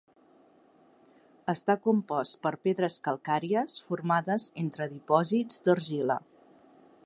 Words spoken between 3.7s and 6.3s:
formades entre dipòsits d'argila.